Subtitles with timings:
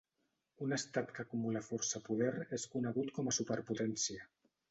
[0.67, 4.27] Un estat que acumula força poder és conegut com a superpotència.